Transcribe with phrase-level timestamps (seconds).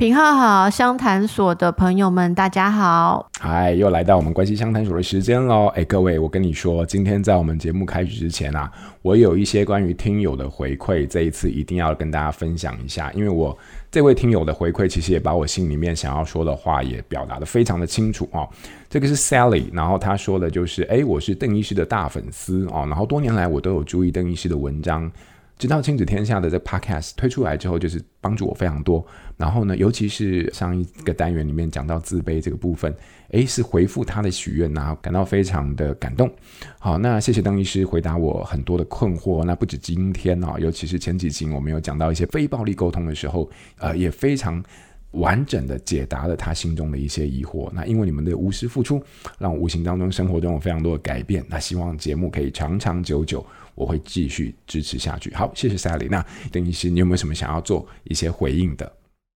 [0.00, 3.28] 品浩好，相谈所的朋友们，大家好。
[3.38, 5.66] 嗨，又来到我们关系相谈所的时间喽。
[5.74, 13.54] 哎，各位，我跟你说，今天在我们节目开始之前啊，我有一些关于听友的回馈，这一次一定要跟大家分享一下，因为我
[13.90, 18.48] 这位听友的回馈，其实也把我心里面想要说的话也表达得非常的清楚哦。
[18.88, 25.12] 这个是 Sally，然后他说的就是，哎，我是邓医师的大粉丝哦，然后多年来我都有注意邓医师的文章。
[25.60, 29.06] 直到亲子天下的这 podcast 推出来之后，就是帮助我非常多。
[29.36, 32.90] 然后呢，尤其是上一个单元里面讲到自卑这个部分，
[33.32, 36.32] 诶，是回复他的许愿，然后感到非常的感动。
[36.78, 39.44] 好，那谢谢邓医师回答我很多的困惑。
[39.44, 44.64] 那不止今天啊，尤其是前几集我们有讲到一些非暴力沟通的时候，呃，也非常
[45.10, 47.70] 完整的解答了他心中的一些疑惑。
[47.74, 49.02] 那因为你们的无私付出，
[49.38, 51.44] 让我无形当中生活中有非常多的改变。
[51.50, 53.44] 那希望节目可以长长久久。
[53.80, 55.32] 我会继续支持下去。
[55.32, 56.06] 好，谢谢 Sally。
[56.10, 58.92] 那邓医师，你有没有什么想要做一些回应的？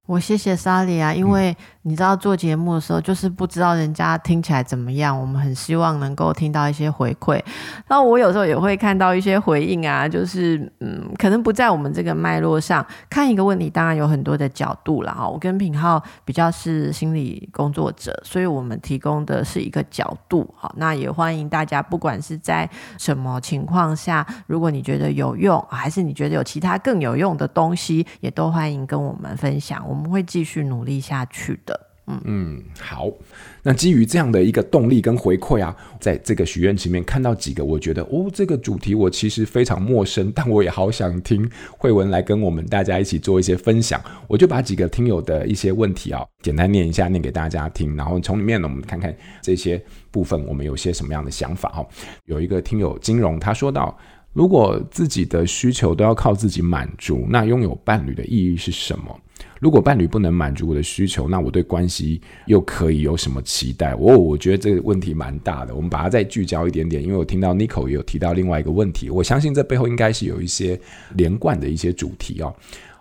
[0.06, 7.42] 我谢谢 Sally 啊，因为你知道做节目的时候，就是不知道人家听起来怎么样，我们很希望能够听到一些回馈。
[7.86, 15.26] 然后我有时候也会看到一些回应啊，就是嗯，可能不在我们这个脉络上看一个问题，当然有很多的角度了哈。
[15.26, 20.52] 我跟品浩比较是心理工作者，所以我们提供的是一个角度。
[20.54, 29.82] 好，那也欢迎大家，不管是在什么情况下，如果你觉得有用，还是你觉得有其他更有用的东西，也都欢迎跟我们分享。
[29.94, 31.80] 我们会继续努力下去的。
[32.06, 33.10] 嗯嗯，好。
[33.62, 43.98] 那基于这样的一个动力跟回馈啊，在这个许愿池面看到几个，我觉得哦，这个主题我其实非常陌生，但我也好想听慧文来跟我们大家一起做一些分享。
[44.26, 51.86] 我就把几个听友的一些问题啊，简单念一下，念给大家听，然后从里面呢，我们看看这些部分我们有些什么样的想法哈。
[52.26, 53.96] 有一个听友金融，他说到，
[54.34, 59.18] 如果自己的需求都要靠自己满足，那拥有伴侣的意义是什么？
[59.64, 63.94] 如果伴侣不能满足我的需求，那我对关系又可以有什么期待？
[63.94, 67.02] 我、哦、我觉得这个问题蛮大的，我们把它再聚焦一点点。
[67.02, 70.78] 因为我听到 Nico 也有提到另外一个问题，我相信这背后应该是有一些
[71.14, 72.54] 连贯的一些主题哦。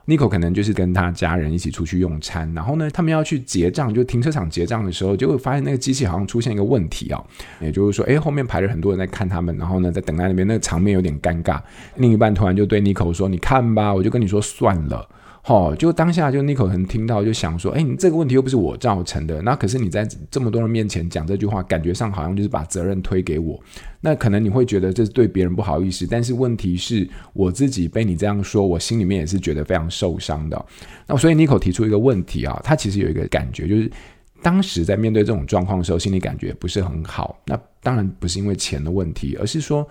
[0.07, 7.21] Nico 可能就是跟他家人一起出去用餐，然后呢，他们要去结账，就停车场结账的时候，就会发现那个机器好像出现一个问题哦，
[7.59, 11.59] 也就是说，诶，后面排了很多人在看他们，然后呢，在等待那边，那个场面有点尴尬。
[11.97, 15.05] 另一半突然就对 Nico 说：“你看吧，我就跟你说算了。”
[15.45, 23.61] 好，就当下就 Nico 可能听到就想说，哎，你这个问题又不是我造成的，那可是你在这么多人面前讲这句话，感觉上好像就是把责任推给我，
[23.99, 30.65] 那可能你会觉得这是对别人不好意思，但是问题是我自己被你这样说，我心里面也是觉得非常受伤的。
[31.07, 33.91] 那所以 Nico 提出一个问题啊，他其实有一个感觉，就是
[34.41, 37.37] 当时在面对这种状况的时候，心理感觉不是很好。
[37.47, 39.85] 那当然不是因为钱的问题，而是说。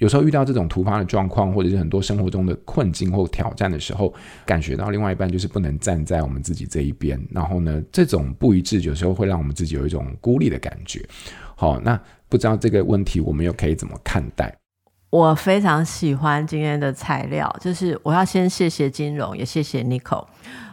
[0.00, 4.12] 有时候遇到这种突发的状况，或者是很多生活中的困境或挑战的时候，
[4.46, 11.06] 感觉到另外一半就是不能站在我们自己这一边，然后呢，这种不一致有时候会让我们自己有一种孤立的感觉。
[11.54, 12.00] 好，那
[12.30, 14.50] 不知道这个问题我们又可以怎么看待？
[15.10, 20.24] 我非常喜欢今天的材料，就是我要先谢谢金融，也谢谢 Nico，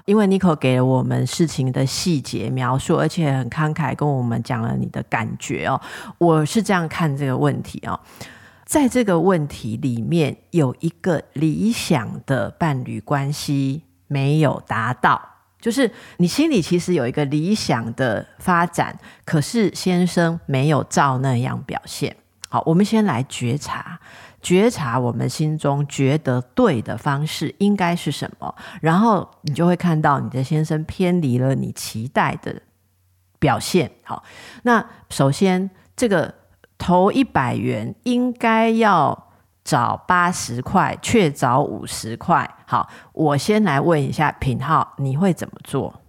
[0.06, 5.82] 因为 Nico 给了我们事情的细节描述，而且很慷慨跟我们讲了你的感觉哦。
[6.20, 8.00] 我是这样看这个问题哦。
[8.68, 15.22] 在这个问题里面，有一个理想的伴侣关系没有达到，
[15.62, 22.14] 就是你心里其实有一个理想的发展，可是先生没有照那样表现。
[22.50, 23.98] 好，我们先来觉察，
[24.42, 32.62] 觉察我们心中觉得对的方式应该是什么，然后你就会看到你的先生偏离了你期待的
[33.40, 33.90] 表现。
[34.04, 34.22] 好，
[34.64, 36.36] 那首先这个。
[36.78, 39.28] 投一百元应该要
[39.64, 42.50] 找八十块，却找五十块。
[42.66, 46.02] 好，我先来问一下品浩，你会怎么做？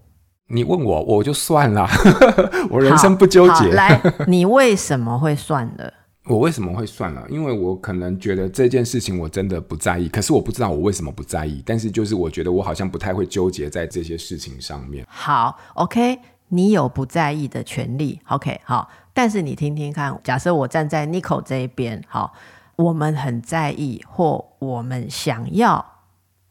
[0.51, 1.87] 你问我，我就算了，
[2.71, 3.73] 我人生不纠结。
[3.73, 5.93] 来，你为什么会算了？
[6.29, 7.25] 我为什么会算了？
[7.29, 11.63] 因为我可能觉得这件事情我真的不在意，可是我不知道我为什么不在意。
[11.65, 15.07] 但是就是我觉得我好像不太会纠结在这些事情上面。
[15.09, 16.19] 好，OK，
[16.49, 18.21] 你有不在意的权利。
[18.29, 18.91] OK，好。
[19.13, 22.33] 但是你听听看，假设我站在 Nico 这一边，好，
[22.77, 25.85] 我们很在意，或我们想要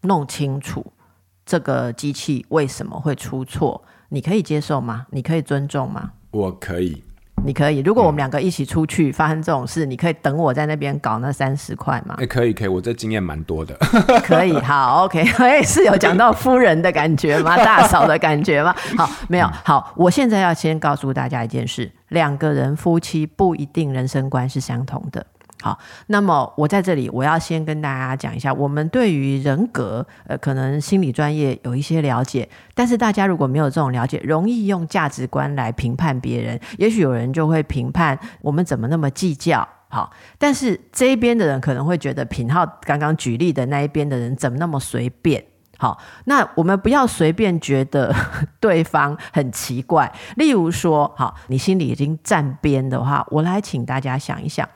[0.02, 0.86] 弄清楚
[1.46, 5.08] 这个机器为什么会出错，你可以接受吗？
[5.12, 6.12] 你可以尊重吗？
[6.32, 7.04] 我可以。
[7.48, 7.80] 你可以。
[7.80, 12.16] 如果我们两个一起出去发生这种事，嗯、你可以等我在那边搞那三十块吗？
[12.18, 13.74] 哎、欸，可以，可以，我这经验蛮多的。
[14.22, 17.56] 可以，好，OK，哎，是有讲到夫人的感觉吗？
[17.64, 18.76] 大嫂的感觉吗？
[18.98, 19.50] 好，没有。
[19.64, 25.26] 好，我现在要先告诉大家一件事：两个人夫妻不一定人生观是相同的。
[25.60, 25.78] 好，
[26.08, 39.68] 那么我在这里，我要先跟大家讲一下，我们对于人格，呃，可能心理专业有一些了解，但是大家如果没有这种了解，容易用价值观来评判别人，也许有人就会评判我们怎么那么计较。
[39.90, 45.44] 好，但是这一边的人可能会觉得品浩刚刚举例的那一边的人怎么那么随便。
[45.80, 48.14] 好，那我们不要随便觉得
[48.60, 50.12] 对方很奇怪。
[50.36, 54.68] 例如说，好，你心里已经站边的话，我来请大家想一想。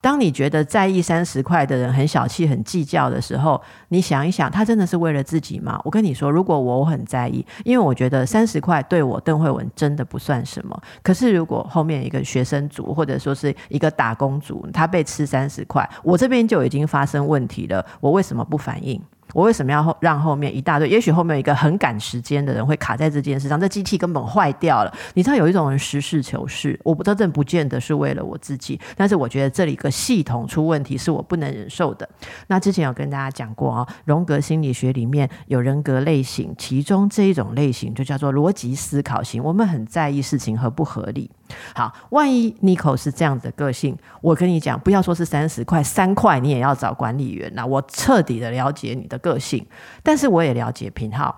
[0.00, 5.80] 当你觉得在意三十块的人很小气、很计较的时候，你想一想，他真的是为了自己吗？
[5.84, 10.80] 我跟你说，如果我很在意，因为我觉得三十块对我邓惠文真的不算什么。
[11.02, 19.02] 可是如果后面一个学生族或者说是一个打工族，他被吃三十块，我这边就已经发生问题了，我为什么不反应？
[19.34, 20.88] 我为什么要后让后面一大堆？
[20.88, 24.94] 也许后面有一个很赶时间的人会卡在这件事上，这机器根本坏掉了。
[25.14, 32.08] 你知道有一种人实事求是，我不真正不见得是为了我自己，但是我觉得这里一个系统出问题是我不能忍受的。
[32.46, 39.42] 那之前有跟大家讲过啊、荣格心理学里面有人格类型，其中这一种类型就叫做逻辑思考型。
[39.42, 41.30] 我们很在意事情合不合理。
[41.74, 47.50] 好，万一 Nico 是这样的个性，我跟你讲，不要说是三十块，三块你也要找管理员。
[47.54, 49.66] 那我彻底的了解你的个性，
[50.02, 51.34] 但是我也了解品皓，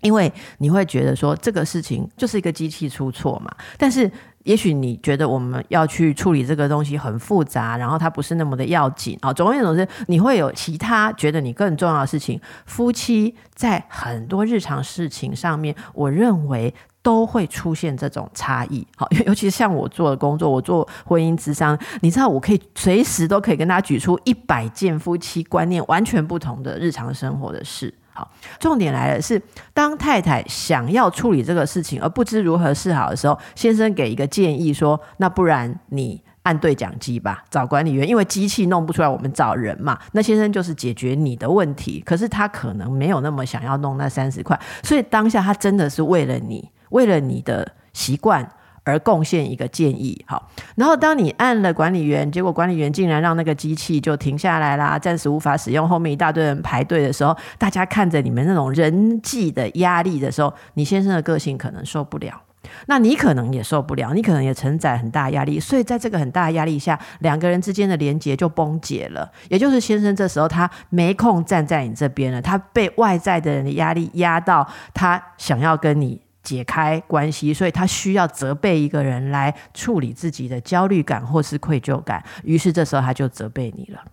[0.00, 3.50] 因为你会觉得说这个事情就是一个机器出错嘛。
[3.78, 4.10] 但是
[4.44, 9.32] 也许你觉得我们要去处理这个东西很复杂，然后它不是那么的要紧啊。
[9.32, 12.40] 总而言之，你会有其他觉得你更重要的事情。
[12.64, 16.74] 夫妻在很多日常事情上面，我认为。
[17.06, 27.94] 都会出现这种差异，好， 尤其像我做的工作，我做婚姻之商，你知道，我可以随时都可以跟大家举出一百件夫妻观念完全不同的日常生活的事。
[28.12, 29.40] 好，重点来了是，
[29.72, 46.68] 当太太想要处理这个事情而不知如何是好的时候，先生给一个建议说：“那不然你按对讲机吧，找管理员，因为机器弄不出来，我们找人嘛。”那先生就是解决你的问题，可是他可能没有那么想要弄那三十块，所以当下他真的是为了你。
[46.90, 48.48] 为了你的习惯
[48.84, 62.40] 而贡献一个建议，好，然后当你按了管理员，结果管理员竟然让那个机器就停下来啦，暂时无法使用，后面一大堆人排队的时候，大家看着你们那种人际的压力的时候，你先生的个性可能受不了，
[62.86, 76.20] 那你可能也受不了，你可能也承载很大压力，所以在这个很大压力下，两个人之间的连结就崩解了，也就是先生这时候他没空站在你这边了，他被外在的人的压力压到，他想要跟你。
[76.46, 84.04] 解开关系，所以他需要责备一个人来处理自己的焦虑感或是愧疚感，于是这时候他就责备你了。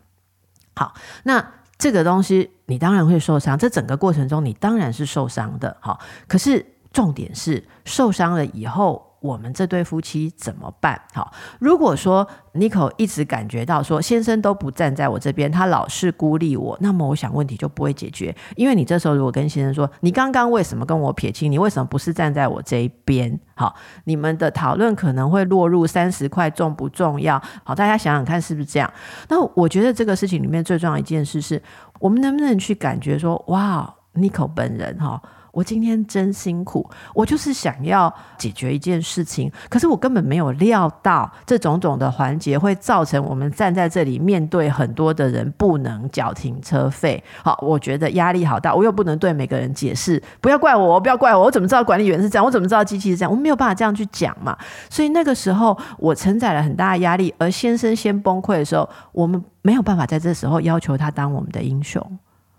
[0.75, 0.95] 好，
[1.25, 1.45] 那
[1.77, 5.77] 这个东西你当然会受伤，这整个过程中你当然是受伤的。
[5.80, 9.12] 好，可是重点是受伤了以后。
[9.23, 11.01] 我们这对夫妻怎么办？
[11.13, 18.35] 好，如果说 Nico 一直感觉到说先生都不站在我这边，他老是孤立我，那么我想问题就不会解决。
[18.57, 21.49] 因为你这时候如果跟先生说，你刚刚为什么跟我撇清？
[21.49, 23.39] 你为什么不是站在我这一边？
[23.55, 23.73] 好，
[24.03, 27.41] 你们的讨论可能会落入三十块重不重要？
[27.63, 28.91] 好，大家想想看是不是这样？
[29.29, 31.63] 那我觉得这个事情里面最重要一件事是，
[32.01, 35.21] 我们能不能去感觉说，哇，Nico 本人哈。
[35.53, 47.24] 我今天真辛苦，我就是想要解决一件事情，可是我根本没有料到这种种的环节会造成我们站在这里面对很多的人不能缴停车费。
[47.43, 52.43] 好，我觉得压力好大，我又不能对每个人解释，不要怪我，不要怪我，我怎么知道管理员是这样？
[52.43, 53.31] 我怎么知道机器是这样？
[53.31, 54.57] 我没有办法这样去讲嘛。
[54.89, 62.01] 所以那个时候我承载了很大的压力，而先生先崩溃的时候，我们没有办法在这时候要求他当我们的英雄。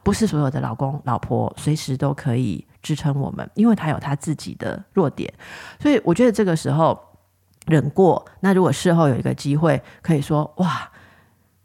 [0.05, 5.33] 不是所有的老公老婆随时都可以支撑我们，因为他有他自己的弱点，
[5.81, 6.97] 所以我觉得这个时候
[7.67, 8.25] 忍过。
[8.41, 10.93] 那如果事后有一个机会，可以说哇，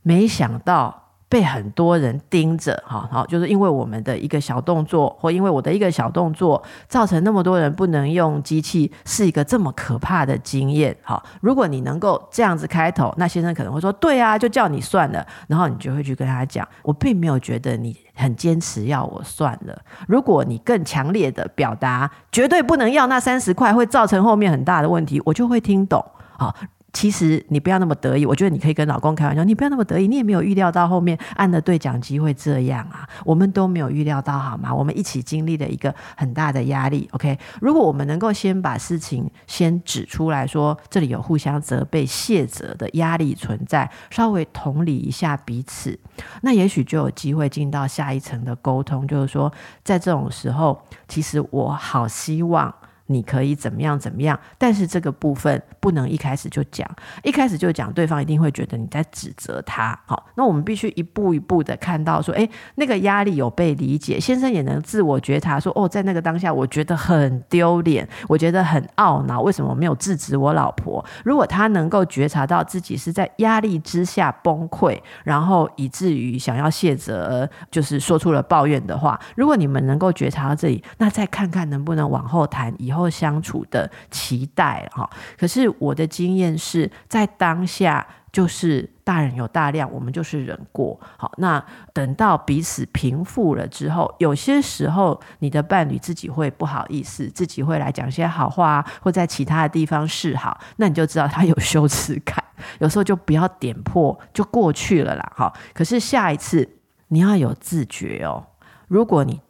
[0.01, 1.08] 没想到。
[1.29, 26.03] 被很多人盯着，哈，好，就是因为我们的一个小动作，或因为我的一个小动作，造成那么多人不能用机器，是一个这么可怕的经验，好，如果你能够这样子开头，那先生可能会说，对啊，就叫你算了，然后你就会去跟他讲，我并没有觉得你很坚持要我算了，如果你更强烈的表达，绝对不能要那三十块，会造成后面很大的问题，我就会听懂，
[26.39, 26.55] 好。
[26.91, 34.73] 其实你不要那么得意，我觉得你可以跟老公开玩笑，你不要那么得意，你也没有预料到后面按的对讲机会这样啊，我们都没有预料到好吗？
[34.73, 37.37] 我们一起经历了一个很大的压力，OK？
[37.61, 45.97] 如果我们能够先把事情先指出来说，这里有互相责备、卸责的压力存在，稍微同理一下彼此，
[46.41, 49.51] 那也许就有机会进到下一层的沟通，就是说，
[49.83, 52.73] 在这种时候，其实我好希望。
[53.11, 56.87] 你可以怎么样怎么样，但是这个部分不能一开始就讲，
[57.23, 59.99] 一开始就讲，对方一定会觉得你在指责他。
[60.05, 71.03] 好，那我们必须一步一步的看到说，诶，那个压力有被理解，先生也能自我觉察说，哦，在那个当下，我觉得很丢脸，我觉得很懊恼，为什么我没有制止我老婆？
[71.25, 82.98] 如果他能够觉察到自己是在压力之下崩溃，然后以至于想要卸责，就是说出了抱怨的话，如果你们能够觉察到这里，那再看看能不能往后谈以后。
[82.99, 91.31] 后相处的期待哈，可是我的经验是在当下就是大人有大量，我们就是忍过好。
[91.37, 91.63] 那
[91.93, 102.43] 等到彼此平复了之后，有些时候你的伴侣自己会不好意思，自己会来讲些好话，或在其他的地方示好，那你就知道他有羞耻感。
[102.79, 105.31] 有时候就不要点破，就过去了啦。
[105.35, 106.77] 哈，可是下一次
[107.07, 108.45] 你要有自觉哦，
[108.87, 109.41] 如果你。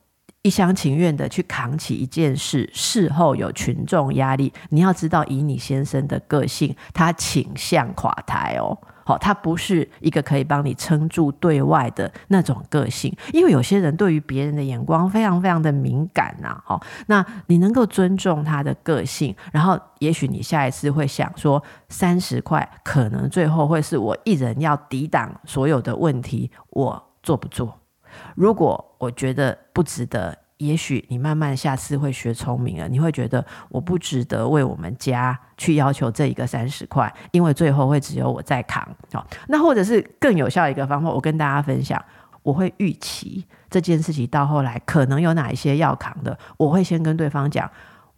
[0.42, 8.78] 一厢情愿的去扛起一件事，事后有群众压力，你要知道，以你先生的个性，他倾向垮台哦。
[9.06, 16.62] 好，他不是一个可以帮你撑住对外的那种个性，因为有些人对于别人的眼光非常非常的敏感呐。
[16.64, 27.79] 好，那你能够尊重他的个性，然后也许你下一次会想说，三十块可能最后会是我一人要抵挡所有的问题，我做不做？
[28.36, 32.88] 如果我觉得不值得，也许你慢慢下次会学聪明了。
[32.88, 38.86] 你会觉得我不值得为我们家去要求这一个三十块，因为最后会只有我在扛。
[39.14, 42.04] 好，那或者是更有效一个方法，我跟大家分享，
[42.44, 47.72] 我会预期这件事情到后来可能有哪一些要扛的，我会先跟对方讲，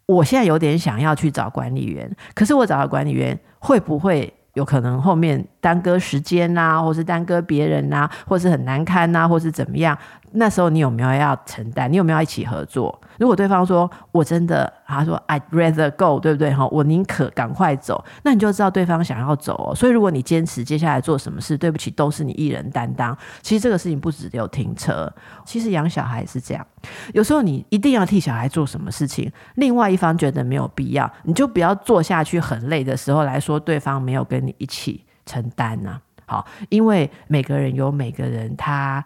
[0.07, 4.33] 我现在有点想要去找管理员，可是我找到管理员会不会？
[4.53, 9.97] 有可能后面耽搁时间呐、啊，或是耽搁别人呐、啊，或是很难堪呐、啊，或是怎么样？
[10.33, 11.91] 那时候你有没有要承担？
[11.91, 12.99] 你有没有要一起合作？
[13.17, 16.53] 如果对方说我真的，他说 I'd rather go，对不对？
[16.53, 19.75] 哈，我宁可赶快走，那你就知道对方想要走哦。
[19.75, 23.15] 所以如果你坚持接下来做什么事，对不起，都是你一人担当。
[23.41, 25.11] 其实这个事情不只有停车，
[25.45, 26.65] 其实养小孩是这样。
[27.13, 35.99] 有时候你一定要替小孩做什么事情，另外一方觉得没有必要，你就不要做下去很累的时候来说对方没有跟你一起承担呢。
[36.25, 39.03] 好，因为每个人有每个人他。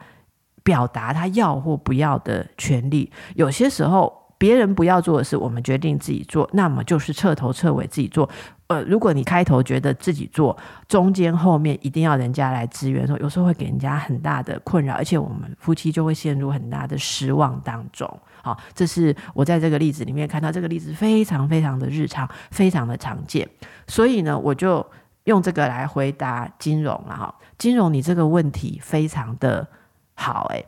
[0.65, 8.27] 表达他要或不要的权利，有些时候别人不要做的事，我们决定自己做，那么就是彻头彻尾自己做。
[8.65, 10.57] 呃，如果你开头觉得自己做，
[10.87, 18.19] 中间后面一定要人家来支援的时候，有时候会给人家很大的困扰，而且我们夫妻就会陷入很大的失望当中。
[18.41, 23.47] 好，这是我在这个例子里面看到，这个例子非常非常的日常，非常的常见。
[23.85, 24.83] 所以呢，我就
[25.25, 27.35] 用这个来回答金融了哈。
[27.59, 29.67] 金融，你这个问题非常的。
[30.15, 30.65] 好诶，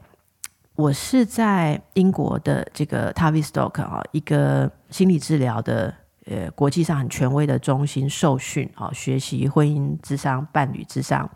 [0.76, 5.94] 我是在英国的这个 Tavistock 啊，一个心理治疗的
[6.26, 11.30] 呃国际上很权威的中心受训啊，学习婚姻智商、伴侣智商。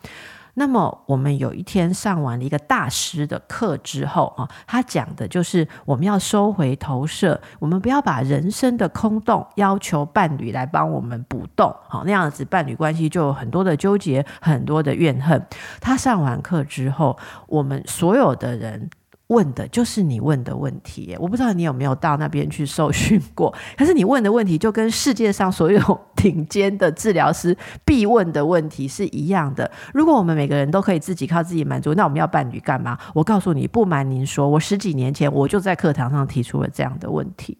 [0.55, 15.45] 那么我们有一天上完了一个大师的课之后啊，他讲的就是我们要收回投射，我们不要把人生的空洞要求伴侣来帮我们补洞，好，那样子伴侣关系就有很多的纠结，很多的怨恨。
[15.79, 17.17] 他上完课之后，
[17.47, 18.89] 我们所有的人。
[19.31, 23.53] 问的就是你问的问题，我不知道你有没有到那边去受训过。
[23.77, 29.71] 可是你问的问题就跟世界上所有顶尖的治疗师必问的问题是一样的。
[29.93, 32.97] 如果我们每个人都可以自己靠自己满足，那我们要伴侣干嘛？
[33.13, 37.57] 我告诉你，不瞒您说，我十几年前我就在课堂上提出了这样的问题。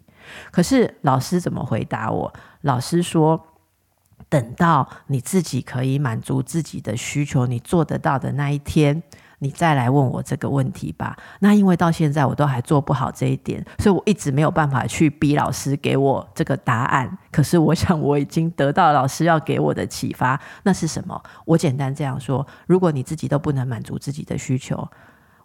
[0.52, 2.34] 可是老师怎么回答我？
[2.62, 3.42] 老师说，
[4.28, 9.02] 等到你自己可以满足自己的需求，你做得到的那一天。
[9.44, 11.18] 你再来问我这个问题吧。
[11.40, 17.18] 那因为到现在我都还做不好这一点，所以我一直没有办法去逼老师给我这个答案。
[17.32, 21.20] 可是我想我已经得到老师要给我的启发，那是什么？
[21.46, 24.88] 我简单这样说：如果你自己都不能满足自己的需求，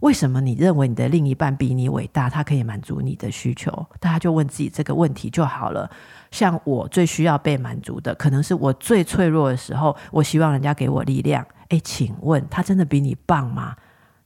[0.00, 3.72] 为什么你认为你的另一半比你伟大，他可以满足你的需求？
[3.98, 5.90] 大家就问自己这个问题就好了。
[6.30, 11.42] 像我最需要被满足的，可能是我最脆弱的时候，我希望人家给我力量。
[11.70, 13.74] 诶，请问他真的比你棒吗？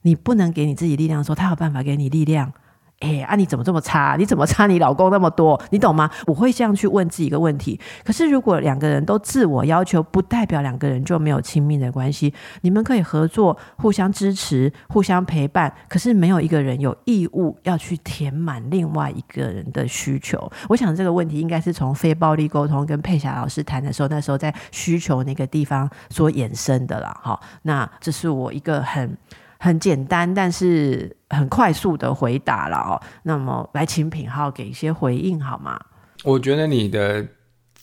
[0.03, 2.51] 你不能给你自己力量的时候，他有办法给你力量。
[2.99, 4.15] 哎、啊，你怎么这么差？
[4.15, 5.59] 你怎么差你老公那么多？
[5.71, 6.07] 你懂吗？
[6.27, 7.79] 我会这样去问自己一个问题。
[8.05, 12.31] 可是如果两个人都自我要求，不代表两个人就没有亲密的关系。
[12.61, 15.73] 你们可以合作，互相支持，互相陪伴。
[15.89, 20.51] 可是没有一个人有义务要去填满另外一个人的需求。
[20.69, 27.19] 我想这个问题应该是从非暴力沟通跟佩霞老师谈的时候，那时候在需求那个地方所衍生的啦。
[27.23, 29.17] 哈，那这是我一个很。
[29.63, 32.99] 很简单，但是很快速的回答了哦。
[33.21, 35.79] 那么来请品浩给一些回应好吗？
[36.23, 37.23] 我觉得你的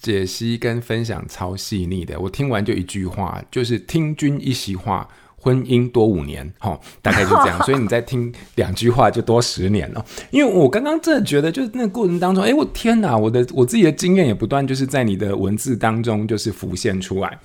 [0.01, 5.07] 解析跟分享超细腻的，我听完就一句话，就是听君一席话。
[5.41, 10.05] 婚姻多五年，齁，大概就这样，所以你再听两句话就多十年了。
[10.33, 17.39] 因为我刚刚真的觉得，就是那个过程当中，哎，我天哪，我的我自己的经验也不断就是在你的文字当中就是浮现出来。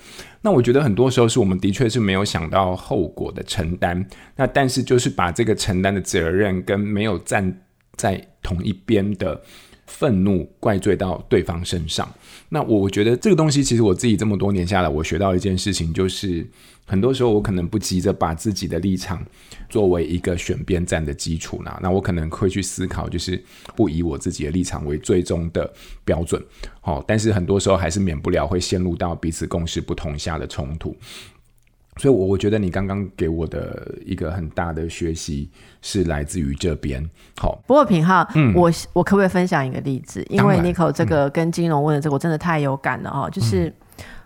[0.44, 7.62] 那我觉得很多时候是我们的确是没有想到后果的承担，那但是就是把这个承担的责任跟没有站
[7.96, 9.40] 在同一边的
[9.86, 12.08] 愤怒怪罪到对方身上。
[12.48, 16.46] 那我觉得这个东西，其实我自己这么多年下来，我学到一件事情就是。
[16.86, 19.24] 很多时候，我可能不急着把自己的立场
[19.70, 21.74] 作为一个选边站的基础呢。
[21.82, 23.42] 那我可能会去思考，就是
[23.74, 25.72] 不以我自己的立场为最终的
[26.04, 26.44] 标准。
[26.82, 30.94] 好，但是很多时候还是免不了会陷入到彼此共识不同下的冲突。
[31.96, 35.50] 所以，我我觉得你刚刚给我的一个很大的学习
[35.82, 37.08] 是来自于这边。
[37.36, 40.24] 好，不过品浩，嗯，我我可不可以分享一个例子？
[40.28, 43.66] 因为 Nico 这个跟金融问的这个，我真的太有感了哈，就是。
[43.66, 43.74] 嗯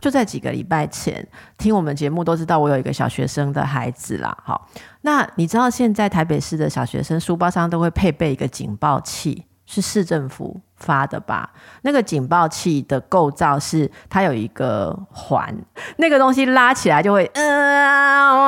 [0.00, 1.26] 就在几个礼拜前，
[1.58, 4.34] 听我们节目都知道我有一个小学生的孩子啦。
[4.42, 4.66] 好，
[5.02, 11.50] 那你知道现在台北市的小学生书包上都会配备一个警报器，是市政府发的吧？
[11.82, 15.54] 那个警报器的构造是它有一个环，
[15.98, 18.38] 那个东西拉起来就会，呃，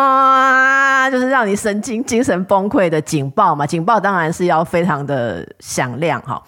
[1.11, 3.67] 就是让你神经精神崩溃的警报嘛。
[3.67, 6.43] 警报当然是要非常的响亮哈。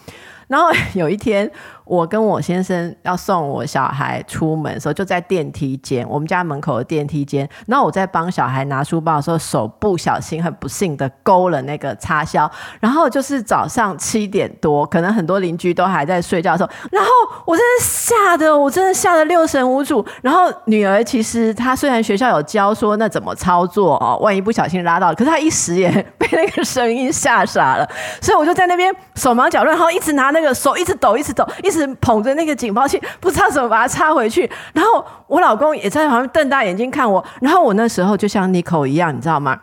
[0.48, 1.52] 然后 有一天。
[1.84, 7.48] 我跟我先生要送我小孩出门的时候，就在电梯间，我们家门口的电梯间。
[7.66, 12.50] 然后我在帮小孩拿书包的时候，手不小心很不幸的勾了那个插销。
[12.80, 17.10] 然后就是早上七点多，可能很多邻居都还在睡觉的时候，然后
[17.46, 20.04] 我真的吓得，我真的吓得六神无主。
[20.22, 27.88] 然后女儿其实她虽然学校有教说那怎么操作哦，万一不小心拉到，可是她一时也 被那个声音吓傻了。
[28.20, 31.82] 所以我就在那边手忙脚乱，然后一直拿那个手一直抖，一直抖，一直。
[32.02, 34.50] 捧着那个警报器，不知道怎么把它插回去。
[34.72, 37.24] 然后我老公也在旁边瞪大眼睛看我。
[37.40, 39.58] 然后我那时候就像 Nico 一样，你知道吗？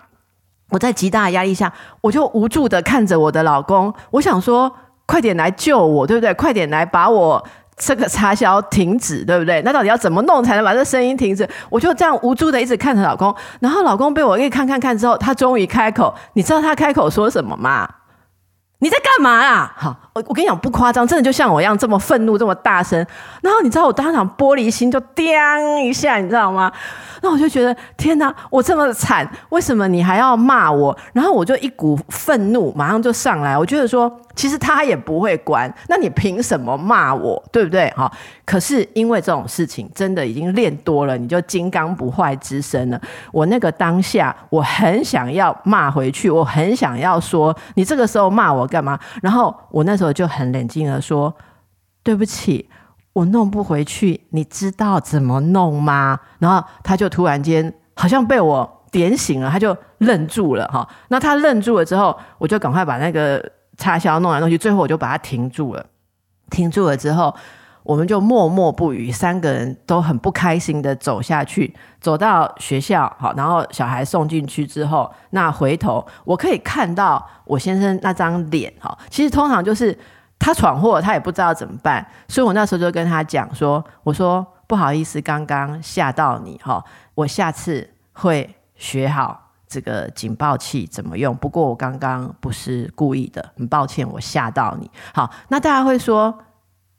[0.70, 3.94] 我在极大的压力下，我就无助的看着我的老公。
[4.12, 4.72] 我想说，
[5.06, 6.34] 快点来救我，对不对？
[6.36, 7.44] 快点来把我
[7.76, 9.62] 这个插销停止，对不对？
[9.64, 11.48] 那到底要怎么弄才能把这声音停止？
[11.70, 13.36] 我就这样无助的一直看着老公。
[13.60, 16.14] 然后老公被我一看看看之后，他终于开口。
[16.34, 17.90] 你知道他开口说什么吗？
[18.82, 19.74] 你在干嘛啊？
[19.76, 19.96] 好，
[20.28, 22.98] 我跟你讲不夸张，真的就像我一样这么愤怒，这么大声。
[23.42, 25.26] 然后你知道我当场玻璃心就叮
[25.84, 26.72] 一下，你知道吗？
[27.22, 30.98] 那我就觉得天哪，我这么惨，为什么你还要骂我？
[31.14, 37.44] 然后我就一股愤怒马上就上来，我觉得说，其实他也不会关，那你凭什么骂我？
[37.52, 37.90] 对不对？
[37.90, 38.10] 哈，
[38.46, 43.02] 可是因为这种事情真的已经练多了，你就金刚不坏之身了。
[43.34, 48.98] 我那个当下，我很想要骂回去，我很想要说，你这个时候骂我干嘛？
[49.22, 51.36] 然后我那时候就很冷静的说，
[52.02, 52.70] 对不起。
[53.12, 56.18] 我弄不回去，你知道怎么弄吗？
[56.38, 60.88] 然后他就突然间好像被我点醒了，他就愣住了哈。
[61.10, 63.44] 那他愣住了之后，我就赶快把那个
[63.80, 65.84] 插销弄来弄去，最后我就把它停住了。
[66.52, 67.36] 停住了之后，
[67.82, 78.96] 我们就默默不语，三个人都很不开心的走下去，走到学校好，然后小孩送进去之后，那回头我可以看到我先生那张脸哈。
[79.10, 79.98] 其实通常就是。
[80.42, 86.82] 他闯祸，他也不知道怎么办，所以我那时候就跟他讲说：“我说不好意思，刚刚吓到你哈，
[87.14, 91.36] 我下次会学好这个警报器怎么用。
[91.36, 94.90] 不过我刚刚不是故意的，很抱歉，我吓到你。
[95.14, 96.38] 好，那大家会说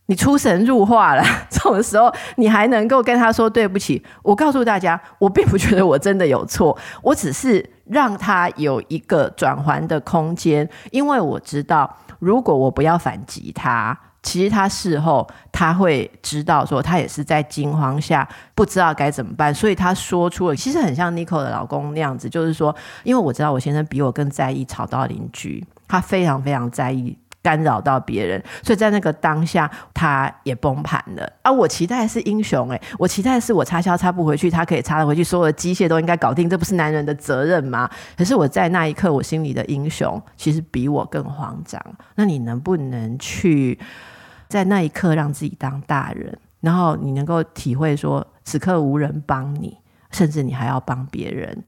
[0.06, 4.02] 你出神入化了， 这种时候你还能够跟他说对不起？
[4.22, 31.33] 我告诉大家，我并不觉得我真的有错，我只是让他有一个转圜的空间，因为我知道。”如果我不要反击他，其实他事后他会知道说他也是在惊慌下不知道该怎么办，所以他说出了其实很像 Nico 的老公那样子，就是说，因为我知道我先生比我更在意吵到邻居，他非常非常在意干扰到别人，所以在那个当下，他也崩盘了。
[31.42, 37.88] 啊、我期待是英雄、欸，我期待是我插销插不回去，他可以插得回去，所有的机械都应该搞定，这不是男人的责任吗？
[38.16, 41.81] 可是我在那一刻，我心里的英雄其实比我更慌张。
[42.16, 43.79] 那你能不能去
[44.48, 49.79] 在那一刻让自己当大人，然后你能够体会说，此刻无人帮你，
[50.11, 51.64] 甚至你还要帮别人？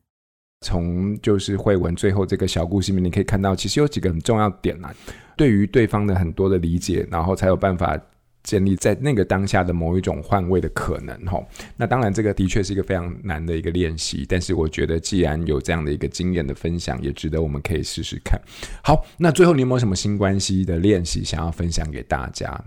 [0.62, 4.94] 从就是慧文最后这个小故事里面，你可以看到，其实有几个很重要点啊。
[5.37, 7.98] 对于对方的很多的理解，然后才有办法
[8.42, 11.16] 建立在那个当下的某一种换位的可能。
[11.25, 11.42] 哈，
[11.77, 18.40] 那当然这个的确是一个非常难的一个练习，但是我觉得既然有这样的一个经验的分享，也值得我们可以试试看。
[18.85, 22.62] 好，那最后你有没有什么新关系的练习想要分享给大家？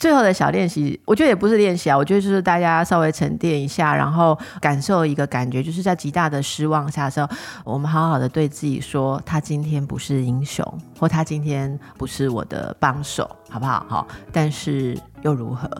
[0.00, 7.28] 最后的小练习，我觉得也不是练习啊，我觉得就是大家稍微沉淀一下，然后感受一个感觉，就是在极大的失望下的时候，
[7.64, 10.64] 我们好好的对自己说，他今天不是英雄，
[10.98, 13.84] 或他今天不是我的帮手，好不好？
[13.90, 15.70] 好，但是又如何？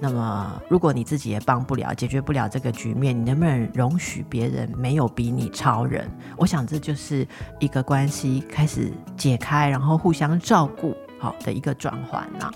[0.00, 6.10] 那么，如果你自己也帮不了，解决不了这个局面，你能不能容许别人没有比你超人？
[6.36, 7.24] 我想这就是
[7.60, 12.52] 一个关系开始解开，然后互相照顾好的一个转换啊。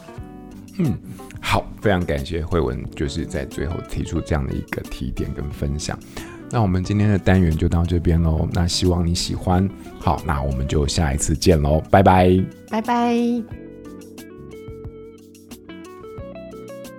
[0.79, 0.99] 嗯，
[1.41, 5.99] 好，非常感谢慧文，就是在最后提出这样的一个提点跟分享。
[6.51, 8.49] 那我们今天的单元就到这边喽。
[8.53, 9.69] 那希望你喜欢。
[9.99, 13.15] 好，那我们就下一次见喽，拜拜，拜拜。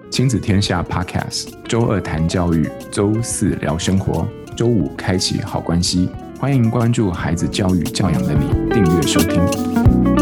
[0.10, 6.10] 亲子天下 Podcast，周二谈教育，周四聊生活，周五开启好关系。
[6.40, 10.13] 欢迎关注孩子教育教养的你，订阅收听。